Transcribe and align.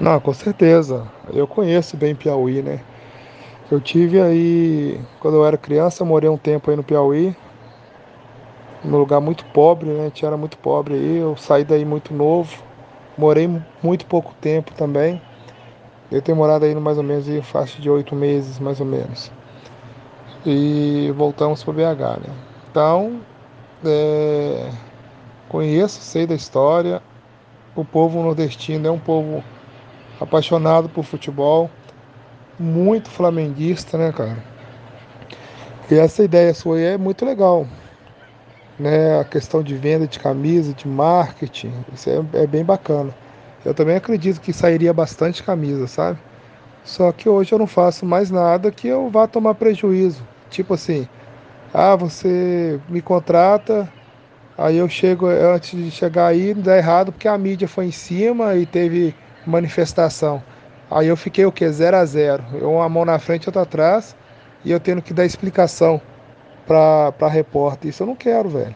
Não, 0.00 0.20
com 0.20 0.32
certeza. 0.32 1.06
Eu 1.32 1.46
conheço 1.46 1.96
bem 1.96 2.14
Piauí, 2.14 2.62
né? 2.62 2.80
Eu 3.70 3.80
tive 3.80 4.20
aí, 4.20 5.00
quando 5.20 5.36
eu 5.36 5.46
era 5.46 5.56
criança, 5.56 6.04
morei 6.04 6.28
um 6.28 6.36
tempo 6.36 6.70
aí 6.70 6.76
no 6.76 6.84
Piauí, 6.84 7.34
num 8.84 8.98
lugar 8.98 9.20
muito 9.20 9.44
pobre, 9.46 9.90
né? 9.90 10.10
Tinha 10.10 10.28
era 10.28 10.36
muito 10.36 10.58
pobre 10.58 10.94
aí. 10.94 11.16
Eu 11.18 11.36
saí 11.36 11.64
daí 11.64 11.84
muito 11.84 12.12
novo, 12.12 12.62
morei 13.16 13.48
muito 13.82 14.06
pouco 14.06 14.34
tempo 14.40 14.72
também. 14.74 15.20
Eu 16.10 16.20
tenho 16.20 16.36
morado 16.36 16.64
aí 16.64 16.74
no 16.74 16.80
mais 16.80 16.98
ou 16.98 17.04
menos 17.04 17.28
em 17.28 17.42
faixa 17.42 17.80
de 17.80 17.88
oito 17.88 18.14
meses, 18.14 18.58
mais 18.58 18.80
ou 18.80 18.86
menos. 18.86 19.32
E 20.44 21.10
voltamos 21.16 21.64
para 21.64 21.72
BH, 21.72 22.20
né? 22.20 22.34
Então, 22.70 23.20
é, 23.84 24.70
conheço, 25.48 26.00
sei 26.00 26.26
da 26.26 26.34
história. 26.34 27.02
O 27.74 27.84
povo 27.84 28.22
nordestino 28.22 28.86
é 28.86 28.90
um 28.90 28.98
povo 28.98 29.42
apaixonado 30.20 30.88
por 30.88 31.04
futebol, 31.04 31.70
muito 32.58 33.10
flamenguista, 33.10 33.98
né, 33.98 34.12
cara? 34.12 34.38
E 35.90 35.94
essa 35.94 36.24
ideia 36.24 36.54
sua 36.54 36.76
aí 36.76 36.84
é 36.84 36.98
muito 36.98 37.24
legal, 37.24 37.66
né? 38.78 39.20
A 39.20 39.24
questão 39.24 39.62
de 39.62 39.74
venda 39.74 40.06
de 40.06 40.18
camisa, 40.18 40.72
de 40.72 40.88
marketing, 40.88 41.72
isso 41.92 42.08
é, 42.08 42.42
é 42.42 42.46
bem 42.46 42.64
bacana. 42.64 43.14
Eu 43.64 43.74
também 43.74 43.96
acredito 43.96 44.40
que 44.40 44.52
sairia 44.52 44.92
bastante 44.92 45.42
camisa, 45.42 45.86
sabe? 45.86 46.18
Só 46.84 47.10
que 47.12 47.28
hoje 47.28 47.52
eu 47.52 47.58
não 47.58 47.66
faço 47.66 48.04
mais 48.04 48.30
nada 48.30 48.70
que 48.70 48.86
eu 48.86 49.08
vá 49.10 49.26
tomar 49.26 49.54
prejuízo. 49.54 50.22
Tipo 50.50 50.74
assim, 50.74 51.08
ah, 51.72 51.96
você 51.96 52.78
me 52.88 53.00
contrata, 53.00 53.90
aí 54.56 54.76
eu 54.76 54.88
chego, 54.88 55.26
antes 55.26 55.70
de 55.70 55.90
chegar 55.90 56.26
aí, 56.26 56.52
dá 56.54 56.76
errado 56.76 57.10
porque 57.10 57.26
a 57.26 57.38
mídia 57.38 57.66
foi 57.66 57.86
em 57.86 57.90
cima 57.90 58.54
e 58.54 58.66
teve 58.66 59.14
manifestação. 59.46 60.42
Aí 60.90 61.08
eu 61.08 61.16
fiquei 61.16 61.44
o 61.44 61.52
quê? 61.52 61.70
Zero 61.70 61.96
a 61.96 62.04
zero. 62.04 62.44
Eu 62.52 62.72
uma 62.72 62.88
mão 62.88 63.04
na 63.04 63.18
frente, 63.18 63.48
outra 63.48 63.62
atrás, 63.62 64.14
e 64.64 64.70
eu 64.70 64.80
tendo 64.80 65.02
que 65.02 65.14
dar 65.14 65.24
explicação 65.24 66.00
para 66.66 67.12
para 67.12 67.28
repórter. 67.28 67.90
Isso 67.90 68.02
eu 68.02 68.06
não 68.06 68.16
quero, 68.16 68.48
velho. 68.48 68.74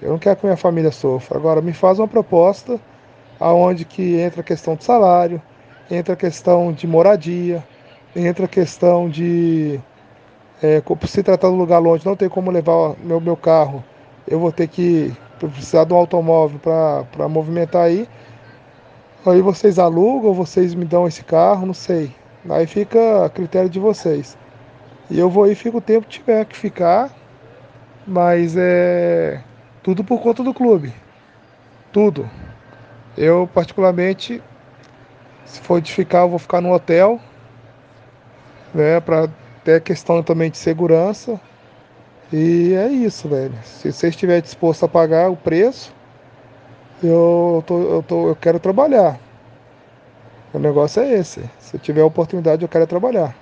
Eu 0.00 0.10
não 0.10 0.18
quero 0.18 0.36
que 0.36 0.46
minha 0.46 0.56
família 0.56 0.90
sofra. 0.90 1.38
Agora 1.38 1.60
me 1.60 1.72
faz 1.72 1.98
uma 1.98 2.08
proposta 2.08 2.80
aonde 3.38 3.84
que 3.84 4.20
entra 4.20 4.40
a 4.40 4.44
questão 4.44 4.74
de 4.76 4.84
salário, 4.84 5.40
entra 5.90 6.14
a 6.14 6.16
questão 6.16 6.72
de 6.72 6.86
moradia, 6.86 7.62
entra 8.14 8.44
a 8.44 8.48
questão 8.48 9.08
de 9.08 9.80
é, 10.62 10.82
se 11.06 11.22
tratar 11.22 11.48
de 11.48 11.54
um 11.54 11.58
lugar 11.58 11.80
longe, 11.80 12.06
não 12.06 12.14
tem 12.14 12.28
como 12.28 12.50
levar 12.50 12.94
meu, 13.02 13.20
meu 13.20 13.36
carro, 13.36 13.82
eu 14.28 14.38
vou 14.38 14.52
ter 14.52 14.68
que 14.68 15.12
precisar 15.38 15.84
de 15.84 15.92
um 15.92 15.96
automóvel 15.96 16.60
para 16.60 17.28
movimentar 17.28 17.82
aí. 17.82 18.08
Aí 19.24 19.40
vocês 19.40 19.78
alugam, 19.78 20.34
vocês 20.34 20.74
me 20.74 20.84
dão 20.84 21.06
esse 21.06 21.22
carro, 21.22 21.64
não 21.66 21.74
sei. 21.74 22.12
Aí 22.50 22.66
fica 22.66 23.24
a 23.24 23.30
critério 23.30 23.70
de 23.70 23.78
vocês. 23.78 24.36
E 25.08 25.18
eu 25.18 25.30
vou 25.30 25.44
aí, 25.44 25.54
fico 25.54 25.78
o 25.78 25.80
tempo 25.80 26.06
que 26.06 26.18
tiver 26.18 26.44
que 26.44 26.56
ficar, 26.56 27.10
mas 28.04 28.56
é 28.56 29.40
tudo 29.82 30.02
por 30.02 30.20
conta 30.20 30.42
do 30.42 30.52
clube. 30.52 30.92
Tudo. 31.92 32.28
Eu, 33.16 33.48
particularmente, 33.52 34.42
se 35.44 35.60
for 35.60 35.80
de 35.80 35.92
ficar, 35.92 36.20
eu 36.20 36.30
vou 36.30 36.38
ficar 36.38 36.60
no 36.60 36.72
hotel, 36.72 37.20
né, 38.74 38.98
para 39.00 39.28
ter 39.62 39.80
questão 39.82 40.20
também 40.22 40.50
de 40.50 40.58
segurança. 40.58 41.40
E 42.32 42.74
é 42.74 42.88
isso, 42.88 43.28
velho. 43.28 43.54
Se 43.62 43.92
você 43.92 44.08
estiver 44.08 44.40
disposto 44.40 44.84
a 44.84 44.88
pagar 44.88 45.30
o 45.30 45.36
preço, 45.36 45.94
eu, 47.02 47.62
tô, 47.66 47.80
eu, 47.80 48.02
tô, 48.02 48.28
eu 48.28 48.36
quero 48.36 48.60
trabalhar. 48.60 49.18
O 50.52 50.58
negócio 50.58 51.02
é 51.02 51.12
esse. 51.14 51.42
Se 51.58 51.78
tiver 51.78 52.02
oportunidade, 52.02 52.62
eu 52.62 52.68
quero 52.68 52.86
trabalhar. 52.86 53.34